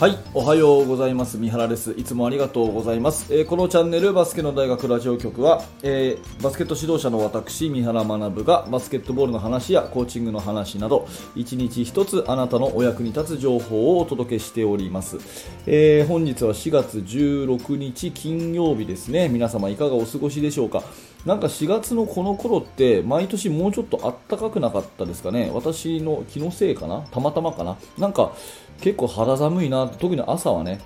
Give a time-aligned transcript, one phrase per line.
[0.00, 1.36] はい、おはようございます。
[1.36, 1.90] 三原です。
[1.90, 3.34] いつもありがとうございます。
[3.34, 15.18] えーこのチャンネルバスケの大学ラジオ局は、えーバスケット指導者の私、三原学がバスケットボールの話やコーチングの話など、一日一つあなたのお役に立つ情報をお届けしております。
[15.66, 19.28] えー本日は4月16日金曜日ですね。
[19.28, 20.82] 皆様いかがお過ごしでしょうか？
[21.26, 23.98] なんか4月のこの頃って毎年もうちょっと
[24.28, 25.50] 暖かくなかったですかね？
[25.52, 27.02] 私の気のせいかな？
[27.10, 27.76] たまたまかな？
[27.98, 28.32] なんか
[28.80, 30.80] 結構肌寒いな特に朝はね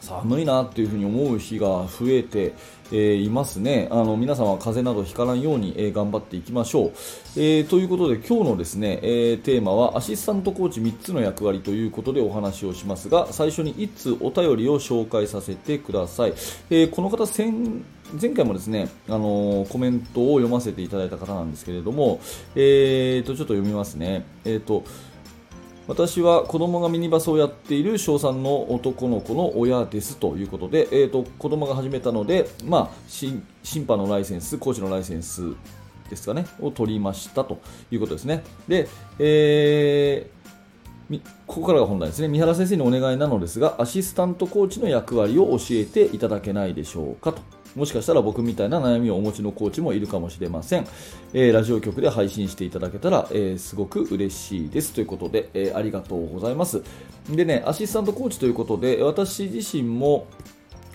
[0.00, 2.54] 寒いなっていうふに思う日が増えて、
[2.92, 3.88] えーいますね。
[3.90, 6.88] あの皆さんは風邪などひかないように、えー頑張っていきましょう、
[7.36, 16.34] えーということで今日のですね、えテーマはアシスタントコーチ3つの役割ということでお話をしますが最初に1通お便りを紹介させてください、
[16.70, 17.84] えこの方先
[18.20, 22.20] 前回もですね、あのーコメントを読ませていただいた方なんですけれども、
[22.54, 24.24] えーとちょっと読みますね。
[24.44, 24.84] えーと
[25.88, 33.42] 私は子供がミニバスをやっている小3の男の子の親ですということで、えー、と子供が始めたので、まあ、審
[33.86, 35.54] 判のライセンス、コーチのライセンス
[36.10, 38.42] ですかね、を取りましたということですね。
[38.68, 40.36] で、えー
[41.46, 42.26] ここからが本題ですね。
[42.26, 47.55] 三原先生にお願いなのですが、アシスタントコーチの役割を教えていただけないでしょうかと。
[47.76, 50.86] もしかしたら僕みたいな悩みをお持ちのコーチもいるかもしれません。
[51.32, 56.82] えーラジオ局で配信していただけたら、えーすごく嬉しいですということで、えありがとうございます。
[57.30, 60.26] でね、アシスタントコーチということで、私自身も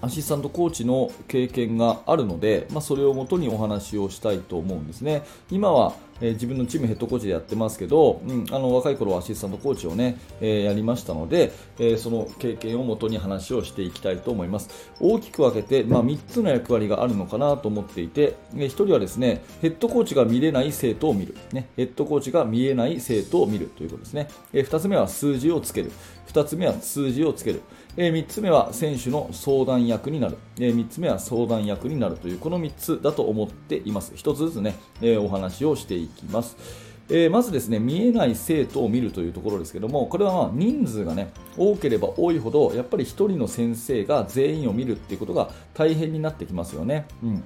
[0.00, 5.22] アシスタントコーチの経験があるので、まあ、それをもとにお話をしたいと思うんですね。
[5.50, 14.68] 今は、えー自分のチームヘッドコーチでやってますけど、うん、あの若い頃はアシスタントコーチをね、えーやりましたので、えーその経験をもとに話をしていきたいと思います。
[15.00, 24.28] 大きく分けて、まあ、3つの役割があるのかなと思っていて、え1人はですね、ヘッドコーチが見れない生徒を見る、ね、ヘッドコーチが見えない生徒を見るということですね。
[24.52, 25.90] え2つ目は数字をつける。
[26.28, 27.62] 2つ目は数字をつける。
[27.96, 36.56] え3つ目は選手の相談役になる、え3つ目は相談役になるというこの3つだと思っています1つずつね、えお話をしていきます。
[37.12, 47.42] えーまずですね見えない生徒を見るというところですけどもこれはま人数がね多ければ多いほどやっぱり1人の先生が全員を見るっていうことが大変になってきますよね、うん、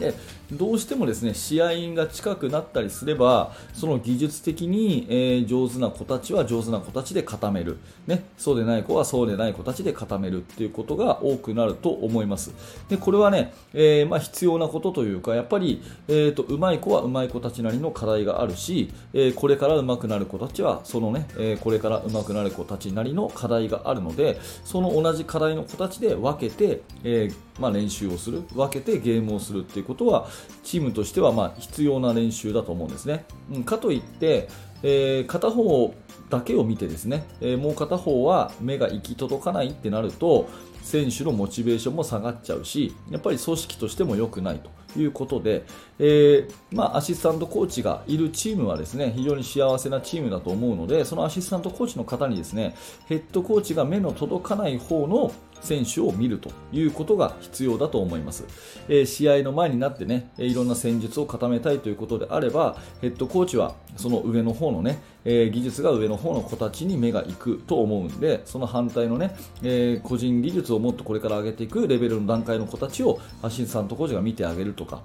[0.00, 0.14] で
[0.52, 12.52] どうしてもですね試合が近くなったりすればその技術的に、えー上手な子たちは上手な子たちで固める、ね、そうでない子はそうでない子たちで固めるっていうことが多くなると思います。
[12.88, 28.42] でこれはね、えーまあ、必要なことというかやっぱり、えー、と上手い子は上手い子たちなりの課題があるし、えーこれから上手くなる子たちはそのね、えこれから上手くなる子たちなりの課題があるのでその同じ課題の子たちで分けて、えまあ、練習をする。
[28.54, 30.28] 分けてゲームをするっていうことは
[30.62, 34.48] チームとしてはま必要な練習だと思うんですね、うん、かといって、
[34.82, 35.94] えー片方
[36.30, 40.48] だけを見てですね、えーもう片方は目が行き届かないってなると
[40.82, 45.64] 選手のモチベーションも下がっちゃうしやっぱり組織としても良くないということで、
[45.98, 52.74] えーまあ、アシスタントコーチがいるチームはですね非常に幸せなチームだと思うのでそのアシスタントコーチの方にですね
[53.06, 58.44] ヘッドコーチが目の届かない方の選手を見るということが必要だと思います、
[58.88, 75.02] えー試合の前になってねいろんな戦術を固めたいということであればヘッドコーチはその上の方のね、えー技術が上の方の子たちに目がいくと思うんでその反対のね、えー個人技術をもっとこれから上げていくレベルの段階の子たちをアシスタントコーチが見てあげるとか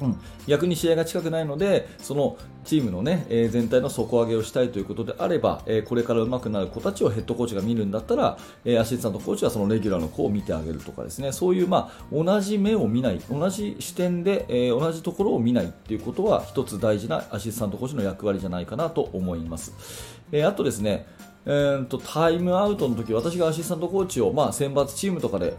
[0.00, 19.74] うん、逆に試合が近くないのでそのチームの、ねえー全体の底上げをしたいということであれば、えーこれから上手くなる子たちをヘッドコーチが見るんだったら、えーアシスタントコーチはそのレギュラーの子を見てあげるとかですねそういう、まあ、同じ目を見ない同じ視点で、えー同じところを見ないっていうことは一つ大事なアシスタントコーチの役割じゃないかなと思います。
[20.32, 21.06] えーあとですね
[21.46, 25.56] えーとタイムアウトの時私がアシスタントコーチを、まあ、選抜チームとかで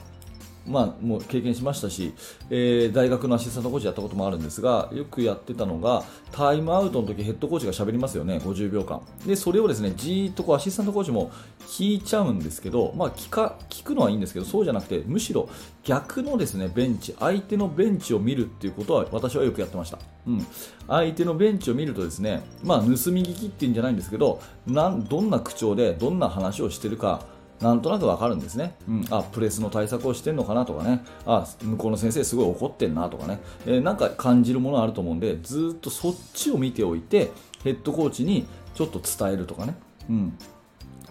[0.68, 2.14] まあ、もう経験しましたし、
[2.50, 9.02] えー大学のアシスタントコーチやったこともあるんですがよくやってたのがタイムアウトの時ヘッドコーチが喋りますよね50秒間。
[9.26, 11.32] でそれをですねじーっとこうアシスタントコーチも
[11.68, 15.50] 聞いちゃうんですけど、まあ、聞か聞くのはいいんですけどそうじゃなくてむしろ
[15.84, 20.46] 逆のですねベンチ相手のベンチを見るっていうことは私はよくやってました、うん、
[20.88, 27.26] 相手のベンチを見るとですね、まあ、盗み聞きっていうんじゃないんですけどなんどんな口調でどんな話をしてるか
[27.62, 31.04] なんとなくわかるんですね、うん、あプレスの対策をしてるのかなとかね。
[31.26, 37.32] あ向こうの先生すごい怒ってんなとかね、えーなんか感じるものあると思うんでずーっとそっちを見ておいて
[37.64, 39.76] ヘッドコーチにちょっと伝えるとかね、
[40.10, 40.38] うん、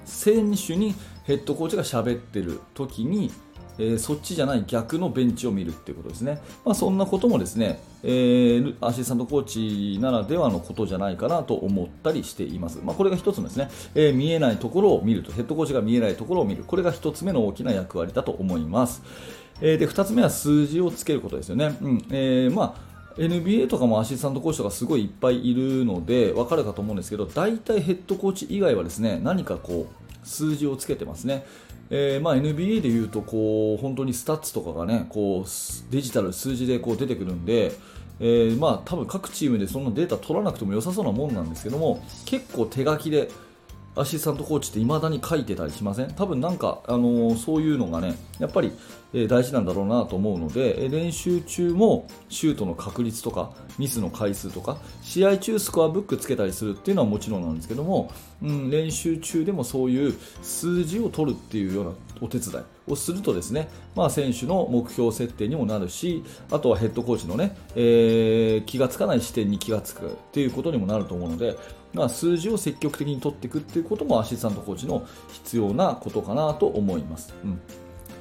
[0.04, 0.94] 選手に
[1.24, 3.30] ヘッドコーチが喋ってる時に、
[3.78, 12.80] えーそっちじゃない逆のベンチを見るっていうことですね、まあ、そんなこともですねえー、アシスタントコーチならではのことじゃないかなと思ったりしています。
[12.82, 19.02] まあ、これが1つのですね、えー、見えないところを見ると、ヘッドコーチが見えないところを見る、これが1つ目の大きな役割だと思います。
[19.60, 21.76] えー、で2つ目は数字をつけることですよね。
[21.80, 31.44] うんえーまあ NBA とかもアシスタントコーチとかすごいいっぱいいるので分かるかと思うんですけど大体ヘッドコーチ以外はですね何かこう数字をつけてますね。
[31.90, 37.72] えーまあ、NBA でいうとこう本当にスタッツとかがねこうデジタル数字でこう出てくるんで、
[38.20, 43.30] えー、まあ多分各チームでそのデータ取らなくても良さそうなもんなんですけども結構手書きで
[43.96, 46.12] アシスタントコーチって未だに書いてたりしません？
[46.14, 48.72] 多分なんか、あのー、そういうのがねやっぱり、
[49.12, 61.90] えー、大事なんだろうなと思うので、え、練習中もシュートの確率とかミスの回数とか試合中スコアブックつけたりするっていうのはもちろんなんですけども、うん、練習中でもそういう数字を取るっていうような
[62.20, 71.56] お手伝いをするとですね、まあ、選手の目標設定にもなるしあとはヘッドコーチのね、えー、気がつかない視点に気がつくっていうことにもなると思うので
[71.92, 77.34] まあ、数字を積極的に取っていくっていうこともアシスタントコーチの必要なことかなと思います。
[77.44, 77.60] うん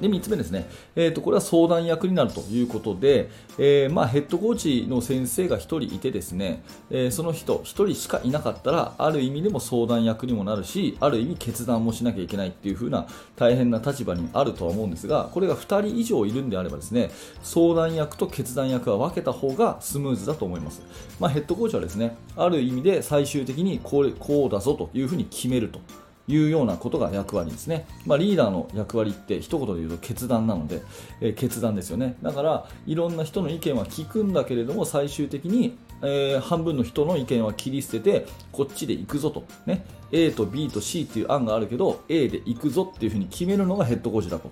[0.00, 13.06] で3つ目ですね、えーと、これは相談役になるということで、えー、まあ、ヘッドコーチの先生が1人いてですね、えー、その人1人しかいなかったらある意味でも相談役にもなるしある意味決断もしなきゃいけないっていう風な
[13.36, 17.10] 大変な立場にあるとは思うんですがこれが2人以上いるんであればですね
[17.42, 20.82] 相談役と決断役は分けた方がスムーズだと思います、
[21.18, 25.80] まあ、ヘッドコーチはですねある意味で最終的にこれこうだぞというふうに決めると。
[26.30, 30.82] いうようなことが役割ですね、まあ、リーダーの役割って一言で言うと決断なので、
[31.20, 32.16] えー、決断ですよね。
[32.22, 44.50] だからいろんな人の意見は聞くんだけれども最終的に、えー、半分の人の意見は切り捨ててこっちで行くぞと、ね、A と B と C っていう案があるけど A で行くぞっていうふうに決めるのがヘッドコーチだと。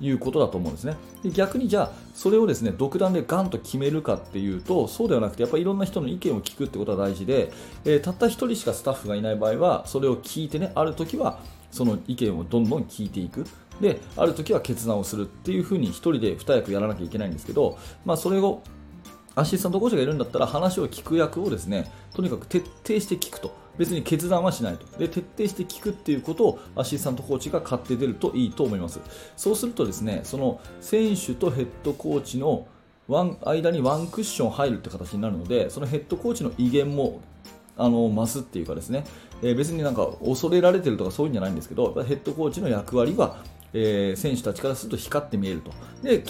[0.00, 0.96] いうことだと思うんですね。
[1.22, 7.52] で逆にじゃあ、それをですね、独断でガンと決めるかっていうと、そうではなくて、やっぱりいろんな人の意見を聞くってことは大事で、
[7.84, 11.40] えー、たった1人しかスタッフがいない場合は、それを聞いてね、ある時は
[11.70, 13.44] その意見をどんどん聞いていく。
[13.80, 18.62] で、ある時は決断をするっていうふうに1人で2役やらなきゃいけないんですけど、まあ、それを
[19.34, 23.65] アシスタントコーチがいるんだったら話を聞く役をですね、とにかく徹底して聞くと。
[23.78, 24.86] 別に決断はしないと。
[24.98, 29.00] で徹底して聞くっていうことをアシスタントコーチが買って出るといいと思います。
[29.36, 32.66] そうするとですねその選手とヘッドコーチの
[33.08, 37.20] ワン間にワンクッション入るって形になるのでそのヘッドコーチの威厳も
[37.76, 39.04] あの増すっていうかですね、
[39.42, 43.42] えー、別になんか恐れられてるとかそういうんじゃないんですけどヘッドコーチの役割は
[43.78, 45.70] えー、選手たちからすると光って見えると。
[46.02, 46.24] で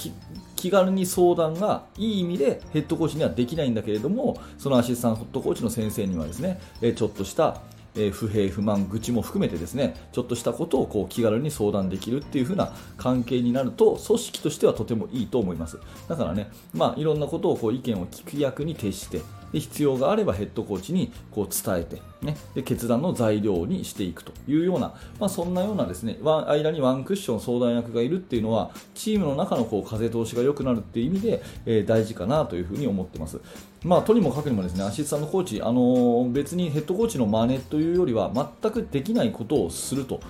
[0.57, 7.61] 気軽に相談がいい意味でヘッドコーチにはできないんだけれどもそのアシスタントコーチの先生にはですね、えちょっとした
[7.95, 15.79] え不平不満愚痴も含めてですねちょっとしたことをこう気軽に相談できるっていう風な関係になると組織としてはとてもいいと思います。
[16.09, 19.21] だからねまあいろんなことをこう意見を聞く役に徹して
[19.53, 33.41] で必要があればヘッドコーチにこう伝えて、ね、で決断の材料にしていくというような、まあ、そんなようなですね間にワンクッション相談役がいるっていうのはチームの中のこう風通しが良くなるっていう意味で、えー、大事かなというふうに思ってます。
[33.85, 40.21] まあ、とにもかくにもですねアシスタントコーチ、あのー、別にヘッドコーチの真似というよりは全くできないことをすると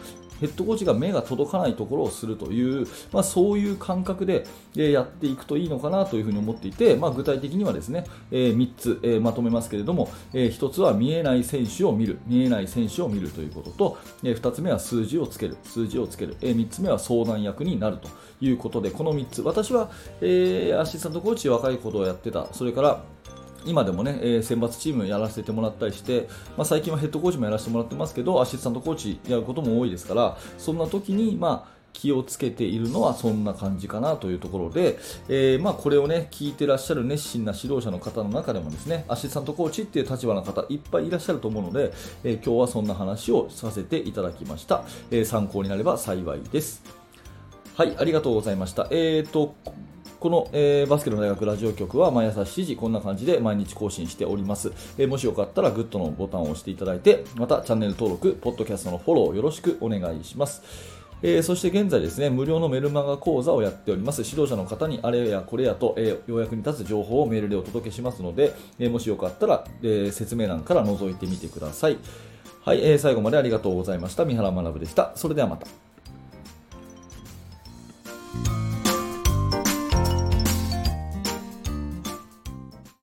[0.41, 18.09] ヘッドコーチが目が届かないところをするという、まあ、そういう感覚でやっていくといいのかなというふに思っていて、まあ、具体的にはですね、え、3つ、え、まとめますけれども、え、1つは見えない選手を見る、見えない選手を見るということと、え、2つ目は数字をつける、数字をつける、え、3つ目は相談役になると
[18.41, 23.03] いうことで、この3つ、私は、えー、アシスタントコーチ若いことをやってた、それから
[23.67, 41.93] 今でもね、えー、選抜チームやらせてもらったりして、まあ、最近はヘッドコーチもやらせてもらってますけど、アシスタントコーチやることも多いですから、そんな時に、まあ、気をつけているのはそんな感じかなというところで、えー、まあ、これをね聞いてらっしゃる熱心な指導者の方の中でもですねアシスタントコーチっていう立場の方いっぱいいらっしゃると思うので、
[42.23, 46.83] えー、今日はそんな話をさせていただきました、え、参考になれば幸いです。
[47.75, 48.89] はいありがとうございました。
[48.91, 49.55] えーと
[50.19, 60.63] この、えー、バスケの大学ラジオ局は毎朝7時こんな感じで毎日更新しております、えー、もしよかったらグッドのボタンを押していただいてまたチャンネル登録ポッドキャストのフォローよろしくお願いします。
[61.23, 64.23] えー、そして現在ですね無料のメルマガ講座をやっております。
[64.23, 71.99] 指導者の方にあれやこれやと、えー、ようやくに立つ情報をメールでお届けしますので、えー、もしよかったら、え説明欄から覗いてみてください。
[72.65, 74.25] はい、え最後までありがとうございました。
[74.25, 75.13] 三原学でした。
[75.15, 75.86] それではまた。